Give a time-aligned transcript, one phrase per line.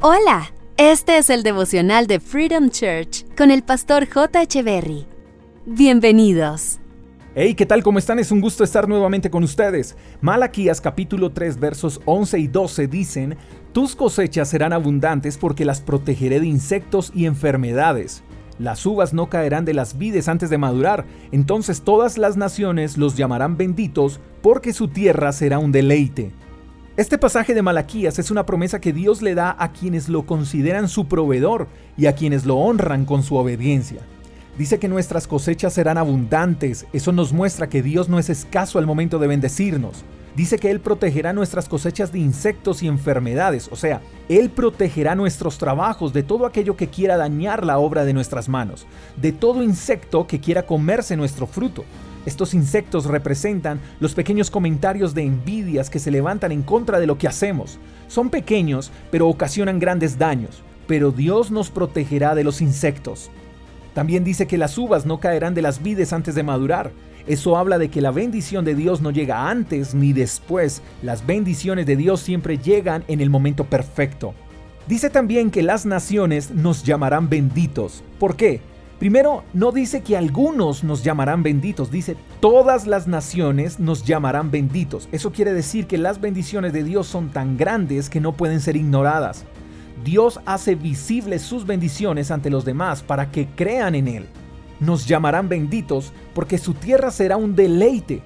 [0.00, 4.46] Hola, este es el devocional de Freedom Church con el pastor J.
[4.62, 5.08] Berry.
[5.66, 6.78] Bienvenidos.
[7.34, 7.82] Hey, ¿qué tal?
[7.82, 8.20] ¿Cómo están?
[8.20, 9.96] Es un gusto estar nuevamente con ustedes.
[10.20, 13.36] Malaquías capítulo 3 versos 11 y 12 dicen,
[13.72, 18.22] Tus cosechas serán abundantes porque las protegeré de insectos y enfermedades.
[18.60, 23.16] Las uvas no caerán de las vides antes de madurar, entonces todas las naciones los
[23.16, 26.30] llamarán benditos porque su tierra será un deleite.
[26.98, 30.88] Este pasaje de Malaquías es una promesa que Dios le da a quienes lo consideran
[30.88, 34.00] su proveedor y a quienes lo honran con su obediencia.
[34.58, 38.86] Dice que nuestras cosechas serán abundantes, eso nos muestra que Dios no es escaso al
[38.86, 40.04] momento de bendecirnos.
[40.34, 45.56] Dice que Él protegerá nuestras cosechas de insectos y enfermedades, o sea, Él protegerá nuestros
[45.56, 50.26] trabajos de todo aquello que quiera dañar la obra de nuestras manos, de todo insecto
[50.26, 51.84] que quiera comerse nuestro fruto.
[52.28, 57.16] Estos insectos representan los pequeños comentarios de envidias que se levantan en contra de lo
[57.16, 57.78] que hacemos.
[58.06, 60.62] Son pequeños, pero ocasionan grandes daños.
[60.86, 63.30] Pero Dios nos protegerá de los insectos.
[63.94, 66.90] También dice que las uvas no caerán de las vides antes de madurar.
[67.26, 70.82] Eso habla de que la bendición de Dios no llega antes ni después.
[71.02, 74.34] Las bendiciones de Dios siempre llegan en el momento perfecto.
[74.86, 78.04] Dice también que las naciones nos llamarán benditos.
[78.18, 78.60] ¿Por qué?
[78.98, 85.08] Primero, no dice que algunos nos llamarán benditos, dice todas las naciones nos llamarán benditos.
[85.12, 88.74] Eso quiere decir que las bendiciones de Dios son tan grandes que no pueden ser
[88.74, 89.44] ignoradas.
[90.04, 94.26] Dios hace visibles sus bendiciones ante los demás para que crean en Él.
[94.80, 98.22] Nos llamarán benditos porque su tierra será un deleite.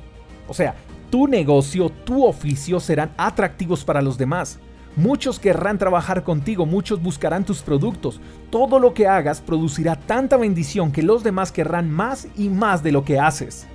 [0.49, 0.75] O sea,
[1.11, 4.59] tu negocio, tu oficio serán atractivos para los demás.
[4.97, 8.21] Muchos querrán trabajar contigo, muchos buscarán tus productos.
[8.51, 12.93] Todo lo que hagas producirá tanta bendición que los demás querrán más y más de
[12.93, 13.67] lo que haces.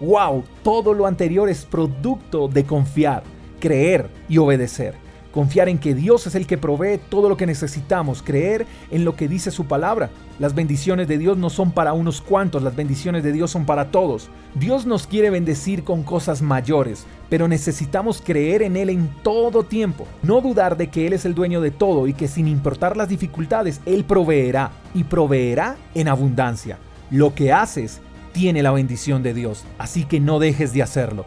[0.00, 0.44] ¡Wow!
[0.62, 3.22] Todo lo anterior es producto de confiar,
[3.60, 5.05] creer y obedecer
[5.36, 9.16] confiar en que Dios es el que provee todo lo que necesitamos, creer en lo
[9.16, 10.08] que dice su palabra.
[10.38, 13.90] Las bendiciones de Dios no son para unos cuantos, las bendiciones de Dios son para
[13.90, 14.30] todos.
[14.54, 20.06] Dios nos quiere bendecir con cosas mayores, pero necesitamos creer en Él en todo tiempo,
[20.22, 23.10] no dudar de que Él es el dueño de todo y que sin importar las
[23.10, 26.78] dificultades, Él proveerá y proveerá en abundancia.
[27.10, 28.00] Lo que haces
[28.32, 31.26] tiene la bendición de Dios, así que no dejes de hacerlo.